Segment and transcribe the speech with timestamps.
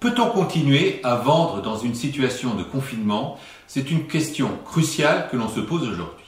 [0.00, 3.36] Peut-on continuer à vendre dans une situation de confinement?
[3.66, 6.24] C'est une question cruciale que l'on se pose aujourd'hui.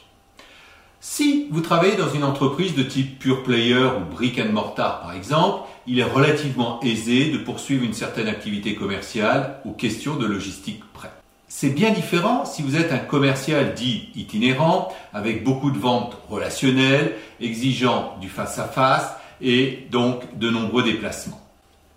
[1.01, 5.13] Si vous travaillez dans une entreprise de type pure player ou brick and mortar par
[5.13, 10.83] exemple, il est relativement aisé de poursuivre une certaine activité commerciale aux questions de logistique
[10.93, 11.13] près.
[11.47, 17.15] C'est bien différent si vous êtes un commercial dit itinérant, avec beaucoup de ventes relationnelles,
[17.41, 21.41] exigeant du face-à-face et donc de nombreux déplacements.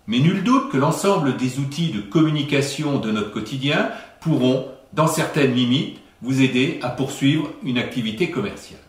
[0.06, 3.90] Mais nul doute que l'ensemble des outils de communication de notre quotidien
[4.20, 8.80] pourront, dans certaines limites, vous aider à poursuivre une activité commerciale.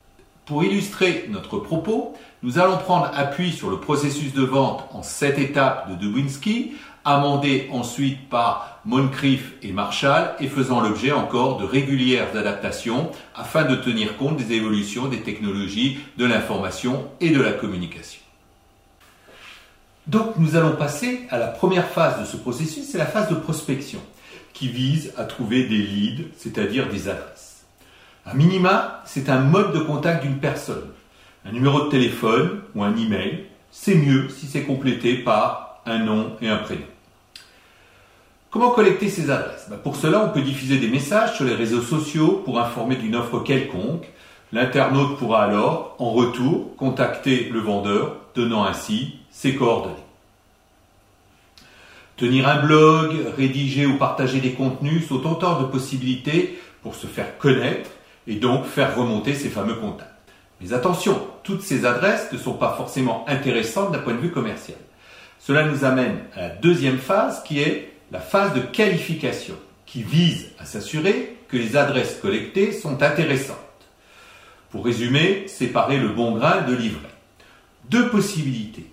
[0.45, 5.39] Pour illustrer notre propos, nous allons prendre appui sur le processus de vente en sept
[5.39, 12.35] étapes de Dubinsky, amendé ensuite par Moncrief et Marshall et faisant l'objet encore de régulières
[12.35, 18.25] adaptations afin de tenir compte des évolutions des technologies de l'information et de la communication.
[20.08, 23.36] Donc nous allons passer à la première phase de ce processus, c'est la phase de
[23.36, 24.00] prospection,
[24.53, 27.64] qui vise à trouver des leads, c'est-à-dire des adresses.
[28.28, 30.89] Un minima, c'est un mode de contact d'une personne.
[31.44, 36.36] Un numéro de téléphone ou un email, c'est mieux si c'est complété par un nom
[36.42, 36.86] et un prénom.
[38.52, 39.67] Comment collecter ces adresses?
[39.69, 43.16] Ben, Pour cela, on peut diffuser des messages sur les réseaux sociaux pour informer d'une
[43.16, 44.08] offre quelconque.
[44.53, 49.95] L'internaute pourra alors, en retour, contacter le vendeur, donnant ainsi ses coordonnées.
[52.16, 57.38] Tenir un blog, rédiger ou partager des contenus sont autant de possibilités pour se faire
[57.38, 57.89] connaître
[58.28, 60.09] et donc faire remonter ces fameux contacts.
[60.61, 64.78] Mais attention, toutes ces adresses ne sont pas forcément intéressantes d'un point de vue commercial.
[65.39, 70.47] Cela nous amène à la deuxième phase qui est la phase de qualification, qui vise
[70.59, 73.58] à s'assurer que les adresses collectées sont intéressantes.
[74.69, 77.02] Pour résumer, séparer le bon grain de l'ivraie.
[77.89, 78.89] Deux possibilités.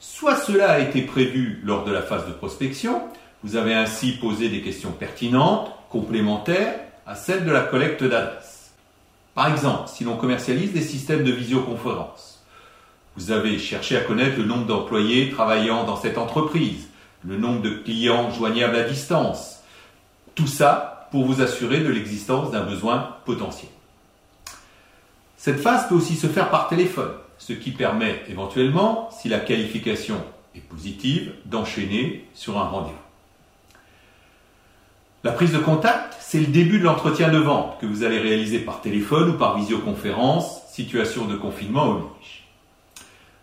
[0.00, 3.02] Soit cela a été prévu lors de la phase de prospection,
[3.42, 6.74] vous avez ainsi posé des questions pertinentes, complémentaires
[7.06, 8.72] à celles de la collecte d'adresses.
[9.34, 12.44] Par exemple, si l'on commercialise des systèmes de visioconférence,
[13.16, 16.88] vous avez cherché à connaître le nombre d'employés travaillant dans cette entreprise,
[17.24, 19.60] le nombre de clients joignables à distance,
[20.34, 23.70] tout ça pour vous assurer de l'existence d'un besoin potentiel.
[25.36, 30.22] Cette phase peut aussi se faire par téléphone ce qui permet éventuellement, si la qualification
[30.54, 32.94] est positive, d'enchaîner sur un rendez-vous.
[35.24, 38.60] La prise de contact, c'est le début de l'entretien de vente que vous allez réaliser
[38.60, 42.46] par téléphone ou par visioconférence, situation de confinement oblige.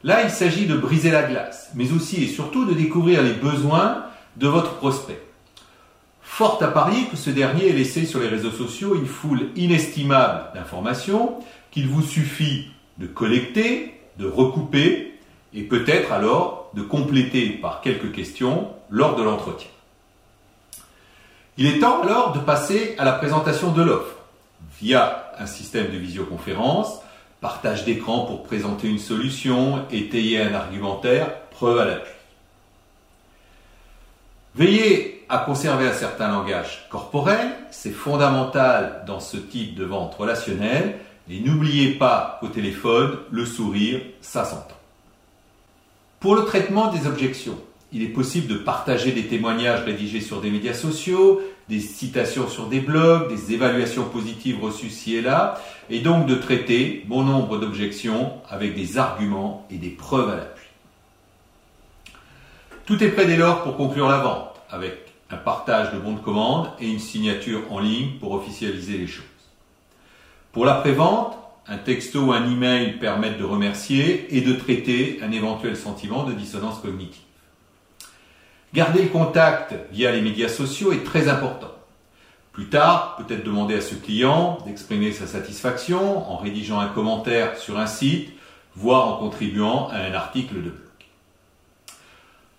[0.03, 4.05] Là, il s'agit de briser la glace, mais aussi et surtout de découvrir les besoins
[4.37, 5.21] de votre prospect.
[6.21, 10.53] Fort à parier que ce dernier ait laissé sur les réseaux sociaux une foule inestimable
[10.53, 11.39] d'informations
[11.71, 12.67] qu'il vous suffit
[12.97, 15.13] de collecter, de recouper
[15.53, 19.69] et peut-être alors de compléter par quelques questions lors de l'entretien.
[21.57, 24.15] Il est temps alors de passer à la présentation de l'offre
[24.81, 26.99] via un système de visioconférence,
[27.39, 32.11] partage d'écran pour présenter une solution, étayer un argumentaire, preuve à l'appui.
[34.55, 40.99] Veillez à conserver un certain langage corporel, c'est fondamental dans ce type de vente relationnelle
[41.29, 44.75] et n'oubliez pas qu'au téléphone, le sourire, ça s'entend.
[46.19, 47.57] Pour le traitement des objections,
[47.91, 52.67] il est possible de partager des témoignages rédigés sur des médias sociaux, des citations sur
[52.67, 55.59] des blogs, des évaluations positives reçues ci et là,
[55.89, 60.65] et donc de traiter bon nombre d'objections avec des arguments et des preuves à l'appui.
[62.85, 66.19] Tout est prêt dès lors pour conclure la vente, avec un partage de bons de
[66.19, 69.25] commande et une signature en ligne pour officialiser les choses.
[70.55, 75.75] Pour l'après-vente, un texto ou un email permettent de remercier et de traiter un éventuel
[75.75, 77.23] sentiment de dissonance cognitive.
[78.73, 81.71] Garder le contact via les médias sociaux est très important.
[82.53, 87.77] Plus tard, peut-être demander à ce client d'exprimer sa satisfaction en rédigeant un commentaire sur
[87.77, 88.31] un site,
[88.77, 90.79] voire en contribuant à un article de blog.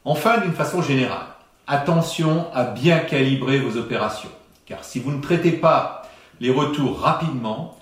[0.04, 1.28] Enfin, d'une façon générale,
[1.66, 4.32] attention à bien calibrer vos opérations,
[4.66, 6.02] car si vous ne traitez pas
[6.40, 7.72] les retours rapidement,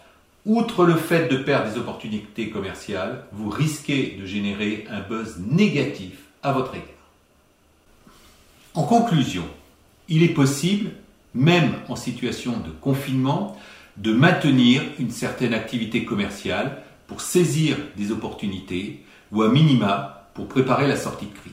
[0.47, 6.19] Outre le fait de perdre des opportunités commerciales, vous risquez de générer un buzz négatif
[6.43, 6.89] à votre égard.
[8.75, 9.45] En conclusion,
[10.09, 10.91] il est possible,
[11.33, 13.57] même en situation de confinement,
[13.97, 19.03] de maintenir une certaine activité commerciale pour saisir des opportunités
[19.33, 21.53] ou à minima pour préparer la sortie de crise.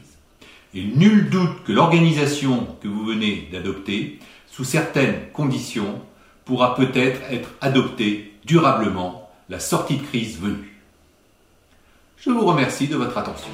[0.73, 6.01] Et nul doute que l'organisation que vous venez d'adopter, sous certaines conditions,
[6.43, 10.79] pourra peut-être être adoptée durablement la sortie de crise venue.
[12.17, 13.49] Je vous remercie de votre attention.